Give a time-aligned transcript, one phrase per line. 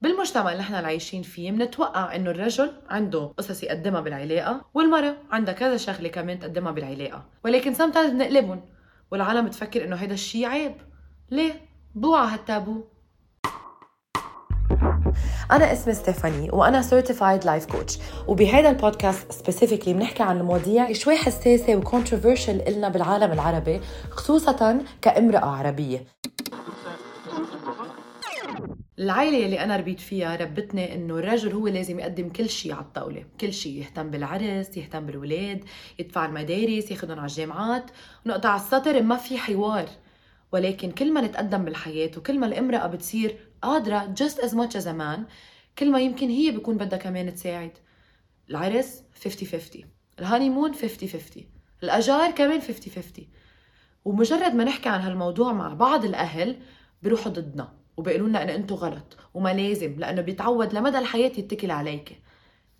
[0.00, 5.76] بالمجتمع اللي إحنا عايشين فيه بنتوقع إنه الرجل عنده قصص يقدمها بالعلاقة والمرأة عندها كذا
[5.76, 7.24] شغلة كمان تقدمها بالعلاقة.
[7.44, 8.60] ولكن sometimes بنقلبهم
[9.10, 10.74] والعالم بتفكر إنه هيدا الشيء عيب.
[11.30, 11.52] ليه؟
[11.94, 12.84] بوعى هالتابو.
[15.50, 17.98] أنا اسمي ستيفاني وأنا certified life coach
[18.28, 23.80] وبهذا البودكاست specifically بنحكي عن المواضيع شوي حساسة و controversial إلنا بالعالم العربي
[24.10, 26.04] خصوصا كامرأة عربية.
[28.98, 33.24] العائلة اللي أنا ربيت فيها ربتني إنه الرجل هو لازم يقدم كل شيء على الطاولة،
[33.40, 35.64] كل شيء يهتم بالعرس، يهتم بالولاد،
[35.98, 37.90] يدفع المدارس، ياخذهم على الجامعات،
[38.26, 39.88] ونقطع السطر ما في حوار،
[40.52, 44.94] ولكن كل ما نتقدم بالحياة وكل ما الامرأة بتصير قادرة just as much as a
[45.00, 45.20] man
[45.78, 47.72] كل ما يمكن هي بيكون بدها كمان تساعد.
[48.50, 49.84] العرس 50-50
[50.18, 50.78] الهانيمون 50-50
[51.82, 52.64] الأجار كمان 50-50
[54.04, 56.56] ومجرد ما نحكي عن هالموضوع مع بعض الأهل
[57.02, 57.77] بيروحوا ضدنا.
[57.98, 62.22] وبيقولوا لنا إن أنتم غلط وما لازم لأنه بيتعود لمدى الحياة يتكل عليك.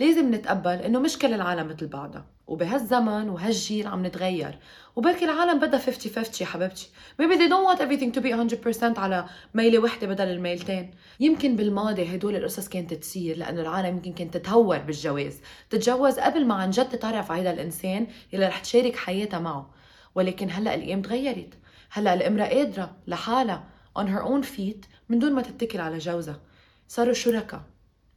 [0.00, 4.58] لازم نتقبل إنه مش كل العالم مثل بعضها وبهالزمن وهالجيل عم نتغير.
[4.96, 6.88] وبركي العالم بدها 50 50 يا حبيبتي.
[7.22, 10.90] Maybe they don't want everything to be 100% على ميلة وحدة بدل الميلتين.
[11.20, 15.40] يمكن بالماضي هدول القصص كانت تصير لأنه العالم يمكن كانت تتهور بالجواز.
[15.70, 19.70] تتجوز قبل ما عن جد تتعرف على هذا الإنسان اللي رح تشارك حياتها معه.
[20.14, 21.54] ولكن هلأ الأيام تغيرت.
[21.90, 23.64] هلأ الإمرأة قادرة لحالها
[23.98, 26.40] on her own feet من دون ما تتكل على جوزها.
[26.88, 27.62] صاروا شركاء.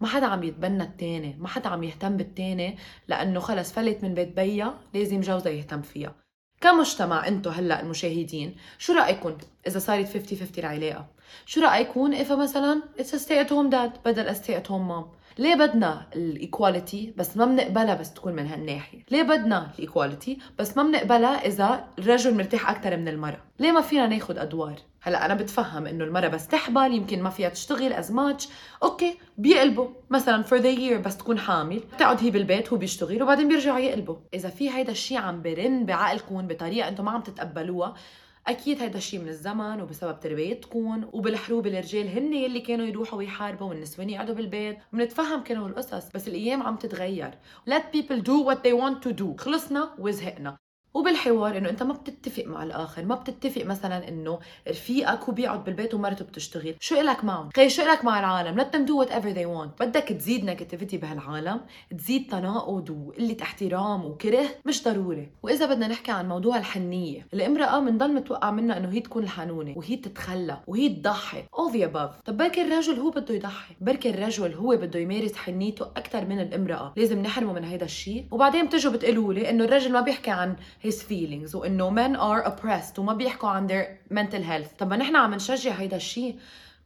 [0.02, 4.36] ما حدا عم يتبنى التاني ما حدا عم يهتم بالتاني لأنه خلص فلت من بيت
[4.36, 6.16] بيا لازم جوزها يهتم فيها.
[6.62, 11.06] كمجتمع انتو هلأ المشاهدين شو رايكم إذا صارت 50 50 العلاقه
[11.46, 15.06] شو رايكم إذا مثلا it's stay at home dad بدل stay at home mom
[15.40, 20.38] ليه بدنا ال equality بس ما بنقبلها بس تكون من هالناحية؟ ليه بدنا ال equality
[20.60, 25.26] بس ما بنقبلها إذا الرجل مرتاح أكثر من المرأة؟ ليه ما فينا ناخذ أدوار؟ هلأ
[25.26, 28.48] أنا بتفهم إنه المرأة بس تحبل يمكن ما فيها تشتغل as much
[28.84, 29.88] okay بيقلبوا.
[30.10, 31.80] مثلا for the year بس تكون حامل.
[31.80, 34.16] بتقعد هي بالبيت هو بيشتغل وبعدين بيرجعوا يقلبوا.
[34.34, 37.96] إذا في هيدا الشيء عم برن بعقلكم بطريقة أنتم ما عم تتقبلوها
[38.48, 44.10] أكيد هذا الشيء من الزمن وبسبب تربيتكم وبالحروب الرجال هن يلي كانوا يروحوا ويحاربوا والنسوان
[44.10, 44.78] يقعدوا بالبيت.
[44.94, 47.32] بنتفهم كانوا القصص بس الأيام عم تتغير.
[47.70, 49.36] Let people do what they want to do.
[49.38, 50.58] خلصنا وزهقنا.
[50.94, 55.94] وبالحوار إنه أنت ما بتتفق مع الآخر ما بتتفق مثلا إنه رفيقك هو بيقعد بالبيت
[55.94, 59.46] ومرته بتشتغل شو إلك معهم؟ خي شو إلك مع العالم؟ Let them do whatever they
[59.46, 59.86] want.
[59.86, 61.62] بدك تزيد نيجاتيفيتي بهالعالم
[61.98, 65.30] تزيد تناقض وقلة احترام وكره مش ضروري.
[65.44, 69.96] وإذا بدنا نحكي عن موضوع الحنية الامرأة بنضل متوقع منها إنه هي تكون الحنونة وهي
[69.96, 72.22] تتخلى وهي تضحي all the above.
[72.26, 76.94] طب بركي الرجل هو بده يضحي؟ بركي الرجل هو بده يمارس حنيته أكثر من الامرأة.
[76.98, 78.26] لازم نحرمه من هذا الشيء.
[78.32, 80.56] وبعدين بتجوا بتقولوا لي إنه الرجل ما بيحكي عن
[80.86, 81.56] his feelings.
[81.56, 83.00] وانه men are oppressed.
[83.00, 84.78] وما بيحكوا عن their mental health.
[84.80, 86.36] طب ما نحن عم نشجع هيدا الشيء.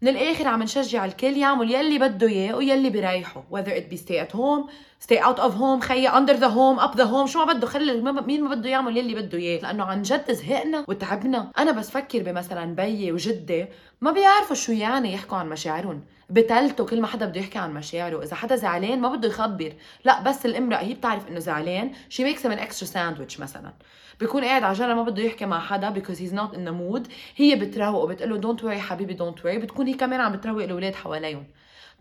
[0.01, 3.43] من الآخر عم نشجع الكل يعمل يلي بده إياه ويلي بريحه.
[3.51, 4.69] Whether it be stay at home
[5.05, 7.25] stay out of home خيي under the home up the home.
[7.25, 9.61] شو ما بده خلي مين ما بده يعمل يلي بده إياه.
[9.61, 11.51] لأنه عن جد زهقنا وتعبنا.
[11.57, 13.65] أنا بس فكر بمثلا بيي وجدي
[14.03, 16.03] ما بيعرفوا شو يعني يحكوا عن مشاعرهم.
[16.29, 18.23] بتلته كل ما حدا بده يحكي عن مشاعره.
[18.23, 19.73] إذا حدا زعلان ما بده يخبر.
[20.05, 21.91] لا بس الامرأة هي بتعرف إنه زعلان.
[22.09, 23.73] she makes him an extra sandwich مثلا.
[24.19, 27.09] بيكون قاعد على جنب ما بده يحكي مع حدا he's not in the mood.
[27.35, 30.95] هي بتروق وبتقول له don't worry حبيبي don't worry بتكون هي كمان عم بتروق الأولاد
[30.95, 31.47] حواليهم.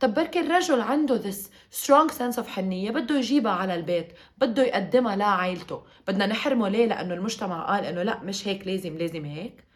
[0.01, 1.37] طب بركي الرجل عنده this
[1.77, 2.91] strong sense of حنية.
[2.91, 4.13] بده يجيبها على البيت.
[4.39, 5.83] بده يقدمها لعائلته.
[6.09, 9.70] بدنا نحرمه ليه؟ لأنه المجتمع قال إنه لا مش هيك لازم لازم هيك.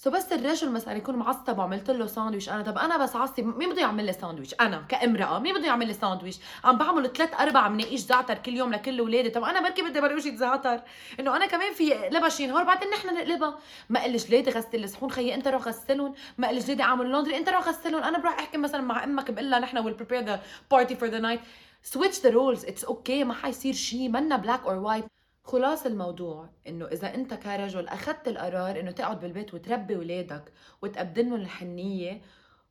[0.00, 3.70] so بس الرجل مثلا يكون معصب وعملت له ساندويش أنا طب أنا بس عصب مين
[3.70, 7.68] بده يعمل لي ساندويش؟ أنا كامرأة مين بده يعمل لي ساندويش؟ عم بعمل ثلاث أربع
[7.68, 10.80] مناقيش زعتر كل يوم لكل اولادي طب أنا بركي بدي منقوشة زعتر.
[11.20, 15.10] إنه أنا كمان فيي اقلبها شي نهار بعدين نحن نقلبها ما إلي جلادي غسل الصحون
[15.10, 16.14] خيي أنت روح غسلهم.
[16.38, 18.02] ما إلي جلادي أعمل laundry أنت روح غسلهم.
[18.02, 21.18] أنا بروح أحكي مثلا مع أمك بقول لها نحن will prepare the party for the
[21.18, 21.40] night
[21.82, 25.04] switch the roles it's okay ما حيصير شيء منا black or white
[25.48, 31.40] خلاص الموضوع إنه إذا أنت كرجل أخذت القرار إنه تقعد بالبيت وتربي ولادك وتقدم لهم
[31.40, 32.20] الحنية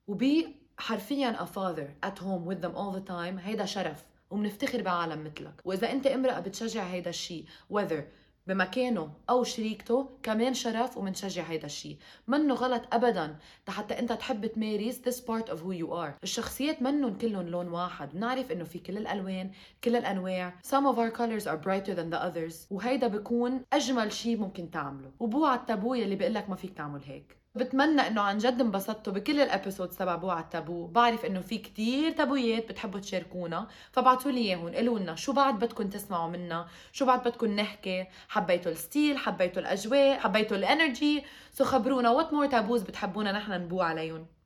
[0.07, 5.23] وبي حرفيا a father at home with them all the time هيدا شرف وبنفتخر بعالم
[5.23, 5.61] مثلك.
[5.65, 8.01] وإذا أنت امرأة بتشجع هيدا الشيء whether
[8.47, 11.97] بمكانه أو شريكته كمان شرف ومنشجع هيدا الشيء
[12.27, 13.37] منه غلط ابدا.
[13.67, 16.11] حتى أنت تحب تمارس this part of who you are.
[16.23, 18.13] الشخصيات منهم كلهم لون واحد.
[18.13, 19.51] بنعرف إنه في كل الألوان
[19.83, 20.53] كل الأنواع.
[20.63, 22.71] Some of our colors are brighter than the others.
[22.71, 25.11] وهيدا بيكون أجمل شيء ممكن تعمله.
[25.19, 27.37] وبوعى التابو اللي بيقول لك ما فيك تعمل هيك.
[27.57, 30.87] بتمنى إنه عن جد انبسطتوا بكل ال episodes تبع بوع التابو.
[30.87, 33.67] بعرف إنه في كتير تابويات بتحبوا تشاركونا.
[33.91, 38.71] فبعتوا لي إياهم قولوا لنا شو بعد بدكم تسمعوا منا؟ شو بعد بدكم نحكي؟ حبيتوا
[38.71, 43.85] ال style حبيتوا الأجواء حبيتوا ال energy so خبرونا what more taboos بتحبونا نحن نبوع
[43.85, 44.36] عليهم.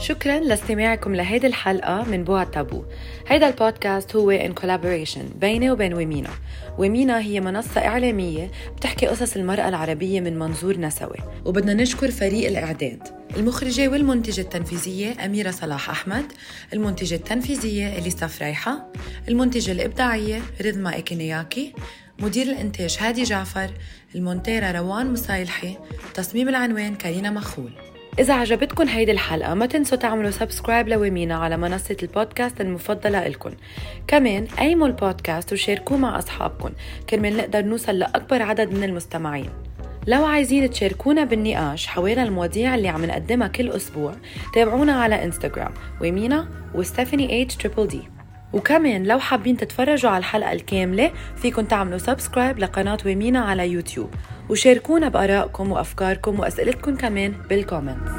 [0.00, 2.84] شكرا لاستماعكم لهيدي الحلقة من بوع تابو
[3.28, 6.30] هيدا البودكاست هو in collaboration بيني وبين Womena.
[6.78, 11.16] Womena هي منصة إعلامية بتحكي قصص المرأة العربية من منظور نسوي.
[11.44, 16.24] وبدنا نشكر فريق الإعداد المخرجة والمنتجة التنفيذية أميرة صلاح أحمد
[16.72, 18.92] المنتجة التنفيذية إليسا فريحة
[19.28, 21.72] المنتجة الإبداعية رذما إيكينياكي
[22.18, 23.70] مدير الإنتاج هادي جعفر
[24.14, 25.76] المونتيرة روان مصايلحي
[26.14, 27.89] تصميم العنوان كارينا مخول.
[28.20, 33.50] إذا عجبتكم هيدي الحلقة ما تنسوا تعملوا subscribe ل Womena على منصة البودكاست المفضلة إلكم
[34.06, 36.70] كمان قيموا البودكاست وشاركوه مع أصحابكم
[37.10, 39.50] كرمال نقدر نوصل لأكبر عدد من المستمعين.
[40.06, 44.14] لو عايزين تشاركونا بالنقاش حوالين المواضيع اللي عم نقدمها كل أسبوع
[44.54, 48.02] تابعونا على إنستغرام Womena و Stephanie H triple D
[48.52, 54.10] وكمان لو حابين تتفرجوا على الحلقة الكاملة فيكن تعملوا subscribe لقناة Womena على يوتيوب.
[54.48, 58.12] وشاركونا بآرائكم وأفكاركم وأسئلتكم كمان بال comments